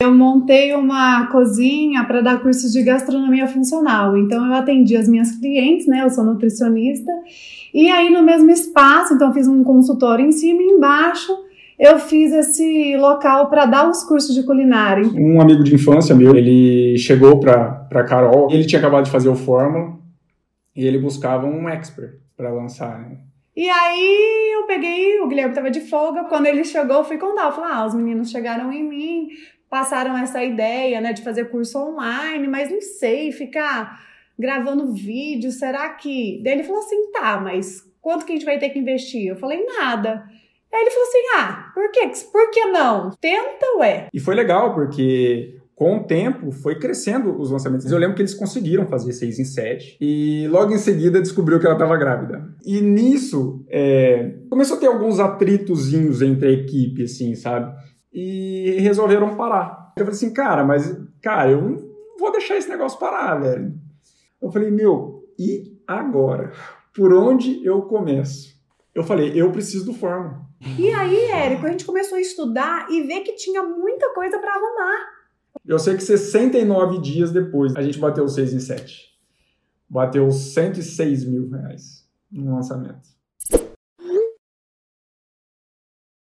Eu 0.00 0.14
montei 0.14 0.72
uma 0.74 1.26
cozinha 1.26 2.04
para 2.04 2.20
dar 2.20 2.40
cursos 2.40 2.70
de 2.70 2.84
gastronomia 2.84 3.48
funcional. 3.48 4.16
Então 4.16 4.46
eu 4.46 4.54
atendi 4.54 4.96
as 4.96 5.08
minhas 5.08 5.32
clientes, 5.32 5.88
né? 5.88 6.04
Eu 6.04 6.10
sou 6.10 6.22
nutricionista. 6.22 7.10
E 7.74 7.90
aí 7.90 8.08
no 8.08 8.22
mesmo 8.22 8.48
espaço, 8.48 9.14
então 9.14 9.26
eu 9.26 9.34
fiz 9.34 9.48
um 9.48 9.64
consultório 9.64 10.24
em 10.24 10.30
cima 10.30 10.62
e 10.62 10.66
embaixo 10.66 11.36
eu 11.76 11.98
fiz 11.98 12.32
esse 12.32 12.96
local 12.96 13.50
para 13.50 13.66
dar 13.66 13.90
os 13.90 14.04
cursos 14.04 14.36
de 14.36 14.44
culinária. 14.44 15.04
Um 15.16 15.40
amigo 15.40 15.64
de 15.64 15.74
infância 15.74 16.14
meu, 16.14 16.36
ele 16.36 16.96
chegou 16.96 17.40
para 17.40 18.04
Carol, 18.04 18.52
ele 18.52 18.64
tinha 18.64 18.78
acabado 18.78 19.06
de 19.06 19.10
fazer 19.10 19.28
o 19.28 19.34
Fórmula 19.34 19.98
e 20.76 20.86
ele 20.86 21.00
buscava 21.00 21.44
um 21.44 21.68
expert 21.68 22.20
para 22.36 22.52
lançar, 22.52 23.00
né? 23.00 23.18
E 23.56 23.68
aí 23.68 24.52
eu 24.54 24.64
peguei, 24.68 25.20
o 25.20 25.26
Guilherme 25.26 25.50
estava 25.50 25.68
de 25.68 25.80
folga, 25.80 26.22
quando 26.28 26.46
ele 26.46 26.62
chegou, 26.62 26.98
eu 26.98 27.04
fui 27.04 27.18
contar, 27.18 27.46
eu 27.46 27.52
falei, 27.52 27.70
ah, 27.72 27.86
os 27.86 27.94
meninos 27.94 28.30
chegaram 28.30 28.72
em 28.72 28.88
mim, 28.88 29.28
passaram 29.70 30.16
essa 30.16 30.42
ideia, 30.42 31.00
né, 31.00 31.12
de 31.12 31.22
fazer 31.22 31.50
curso 31.50 31.78
online, 31.78 32.46
mas 32.48 32.70
não 32.70 32.80
sei, 32.80 33.32
ficar 33.32 34.00
gravando 34.38 34.92
vídeo, 34.92 35.50
será 35.50 35.90
que... 35.90 36.40
Daí 36.42 36.54
ele 36.54 36.64
falou 36.64 36.80
assim, 36.80 37.10
tá, 37.10 37.40
mas 37.40 37.82
quanto 38.00 38.24
que 38.24 38.32
a 38.32 38.36
gente 38.36 38.44
vai 38.44 38.58
ter 38.58 38.70
que 38.70 38.78
investir? 38.78 39.26
Eu 39.26 39.36
falei, 39.36 39.64
nada. 39.64 40.24
Aí 40.72 40.80
ele 40.80 40.90
falou 40.90 41.08
assim, 41.08 41.18
ah, 41.36 41.70
por 41.74 41.90
que, 41.90 42.06
por 42.30 42.50
que 42.50 42.64
não? 42.66 43.10
Tenta, 43.20 43.66
ué. 43.78 44.08
E 44.12 44.20
foi 44.20 44.34
legal, 44.34 44.74
porque 44.74 45.58
com 45.74 45.98
o 45.98 46.04
tempo 46.04 46.50
foi 46.50 46.78
crescendo 46.78 47.40
os 47.40 47.50
lançamentos. 47.50 47.90
Eu 47.90 47.98
lembro 47.98 48.16
que 48.16 48.22
eles 48.22 48.34
conseguiram 48.34 48.86
fazer 48.86 49.12
seis 49.12 49.38
em 49.38 49.44
sete 49.44 49.96
e 50.00 50.46
logo 50.48 50.72
em 50.72 50.78
seguida 50.78 51.20
descobriu 51.20 51.60
que 51.60 51.66
ela 51.66 51.76
estava 51.76 51.96
grávida. 51.96 52.48
E 52.66 52.80
nisso 52.80 53.64
é, 53.68 54.34
começou 54.50 54.76
a 54.76 54.80
ter 54.80 54.86
alguns 54.86 55.20
atritozinhos 55.20 56.20
entre 56.20 56.48
a 56.48 56.50
equipe, 56.50 57.04
assim, 57.04 57.34
sabe? 57.34 57.72
E 58.12 58.76
resolveram 58.80 59.36
parar. 59.36 59.92
Eu 59.96 60.04
falei 60.04 60.16
assim, 60.16 60.32
cara, 60.32 60.64
mas, 60.64 60.96
cara, 61.22 61.50
eu 61.50 61.60
não 61.60 61.88
vou 62.18 62.32
deixar 62.32 62.56
esse 62.56 62.68
negócio 62.68 62.98
parar, 62.98 63.36
velho. 63.36 63.74
Eu 64.40 64.50
falei, 64.50 64.70
meu, 64.70 65.24
e 65.38 65.76
agora? 65.86 66.52
Por 66.94 67.12
onde 67.12 67.64
eu 67.64 67.82
começo? 67.82 68.56
Eu 68.94 69.04
falei, 69.04 69.32
eu 69.34 69.52
preciso 69.52 69.86
do 69.86 69.94
Fórmula. 69.94 70.40
E 70.76 70.90
aí, 70.92 71.30
Érico, 71.30 71.66
a 71.66 71.70
gente 71.70 71.84
começou 71.84 72.18
a 72.18 72.20
estudar 72.20 72.90
e 72.90 73.02
ver 73.02 73.20
que 73.20 73.34
tinha 73.34 73.62
muita 73.62 74.12
coisa 74.12 74.38
para 74.38 74.52
arrumar. 74.52 75.06
Eu 75.64 75.78
sei 75.78 75.94
que 75.94 76.02
69 76.02 77.00
dias 77.00 77.30
depois, 77.30 77.76
a 77.76 77.82
gente 77.82 77.98
bateu 77.98 78.26
6 78.26 78.54
em 78.54 78.60
7. 78.60 79.08
Bateu 79.88 80.30
106 80.30 81.24
mil 81.24 81.48
reais 81.48 82.08
no 82.30 82.54
lançamento. 82.54 83.17